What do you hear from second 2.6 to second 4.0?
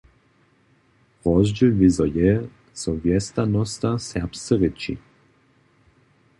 zo wjesnjanosta